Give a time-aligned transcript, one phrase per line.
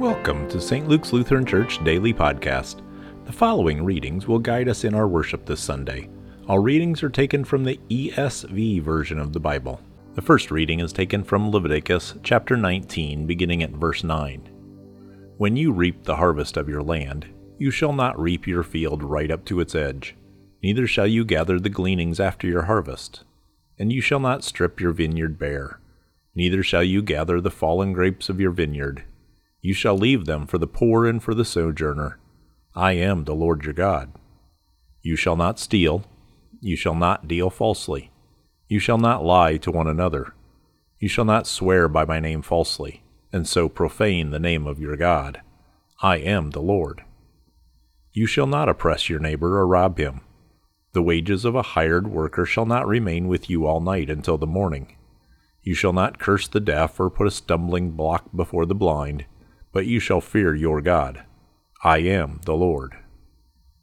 [0.00, 0.88] Welcome to St.
[0.88, 2.80] Luke's Lutheran Church Daily Podcast.
[3.26, 6.08] The following readings will guide us in our worship this Sunday.
[6.48, 9.78] All readings are taken from the ESV version of the Bible.
[10.14, 14.40] The first reading is taken from Leviticus chapter 19, beginning at verse 9.
[15.36, 17.26] When you reap the harvest of your land,
[17.58, 20.16] you shall not reap your field right up to its edge,
[20.62, 23.24] neither shall you gather the gleanings after your harvest.
[23.78, 25.78] And you shall not strip your vineyard bare,
[26.34, 29.04] neither shall you gather the fallen grapes of your vineyard
[29.62, 32.18] you shall leave them for the poor and for the sojourner.
[32.74, 34.12] I am the Lord your God.
[35.02, 36.04] You shall not steal.
[36.60, 38.10] You shall not deal falsely.
[38.68, 40.34] You shall not lie to one another.
[40.98, 44.96] You shall not swear by my name falsely, and so profane the name of your
[44.96, 45.42] God.
[46.02, 47.04] I am the Lord.
[48.12, 50.22] You shall not oppress your neighbor or rob him.
[50.92, 54.46] The wages of a hired worker shall not remain with you all night until the
[54.46, 54.96] morning.
[55.62, 59.26] You shall not curse the deaf or put a stumbling block before the blind
[59.72, 61.24] but you shall fear your God.
[61.82, 62.96] I am the Lord.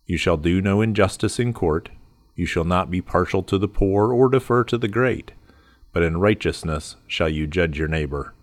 [0.06, 1.90] You shall do no injustice in court.
[2.36, 5.32] You shall not be partial to the poor or defer to the great,
[5.92, 8.34] but in righteousness shall you judge your neighbor.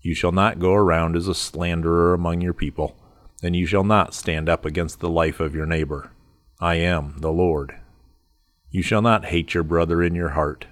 [0.00, 2.96] You shall not go around as a slanderer among your people,
[3.42, 6.12] and you shall not stand up against the life of your neighbor.
[6.60, 7.74] I am the Lord.
[8.70, 10.66] You shall not hate your brother in your heart,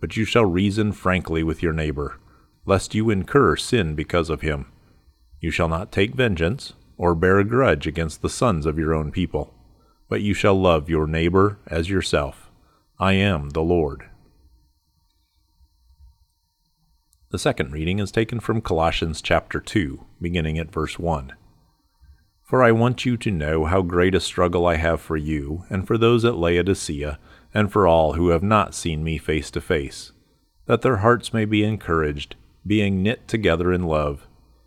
[0.00, 2.18] but you shall reason frankly with your neighbor,
[2.66, 4.66] lest you incur sin because of him.
[5.44, 9.12] You shall not take vengeance, or bear a grudge against the sons of your own
[9.12, 9.52] people,
[10.08, 12.50] but you shall love your neighbor as yourself.
[12.98, 14.08] I am the Lord.
[17.28, 21.34] The second reading is taken from Colossians chapter 2, beginning at verse 1.
[22.42, 25.86] For I want you to know how great a struggle I have for you, and
[25.86, 27.18] for those at Laodicea,
[27.52, 30.12] and for all who have not seen me face to face,
[30.64, 32.34] that their hearts may be encouraged,
[32.66, 34.26] being knit together in love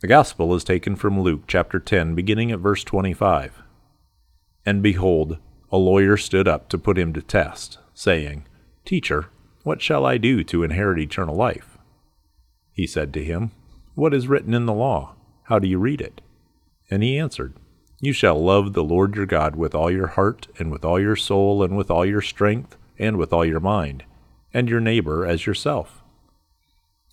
[0.00, 3.62] The Gospel is taken from Luke chapter 10, beginning at verse 25.
[4.66, 5.38] And behold,
[5.72, 8.46] a lawyer stood up to put him to test, saying,
[8.84, 9.30] Teacher,
[9.62, 11.78] what shall I do to inherit eternal life?
[12.74, 13.52] He said to him,
[13.94, 15.14] What is written in the law?
[15.44, 16.20] How do you read it?
[16.90, 17.54] And he answered,
[17.98, 21.16] You shall love the Lord your God with all your heart, and with all your
[21.16, 24.04] soul, and with all your strength, and with all your mind,
[24.52, 26.02] and your neighbor as yourself.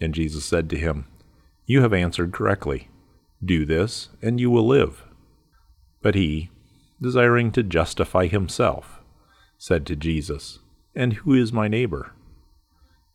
[0.02, 1.06] And Jesus said to him,
[1.66, 2.90] you have answered correctly.
[3.44, 5.04] Do this, and you will live.
[6.02, 6.50] But he,
[7.02, 9.02] desiring to justify himself,
[9.58, 10.60] said to Jesus,
[10.96, 12.14] And who is my neighbor?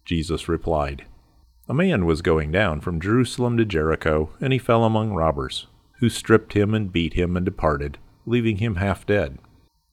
[0.05, 1.05] Jesus replied,
[1.69, 5.67] A man was going down from Jerusalem to Jericho, and he fell among robbers,
[6.01, 9.39] who stripped him and beat him and departed, leaving him half dead.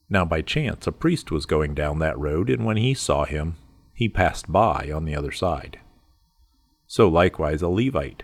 [0.09, 3.55] Now by chance a priest was going down that road, and when he saw him,
[3.93, 5.79] he passed by on the other side.
[6.87, 8.23] So likewise a Levite,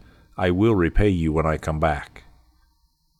[0.41, 2.23] I will repay you when I come back.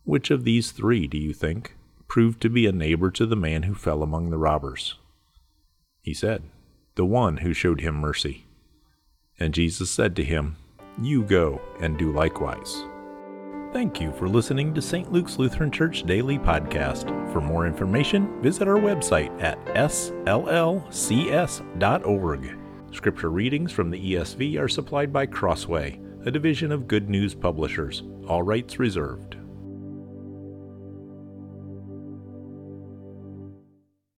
[0.05, 1.75] Which of these three, do you think,
[2.07, 4.95] proved to be a neighbor to the man who fell among the robbers?
[6.01, 6.41] He said,
[6.95, 8.47] The one who showed him mercy.
[9.39, 10.55] And Jesus said to him,
[10.99, 12.85] You go and do likewise.
[13.71, 15.11] Thank you for listening to St.
[15.11, 17.07] Luke's Lutheran Church Daily Podcast.
[17.31, 20.87] For more information, visit our website at sllcs.org.
[22.91, 28.03] Scripture readings from the ESV are supplied by Crossway a division of Good News Publishers,
[28.27, 29.37] all rights reserved.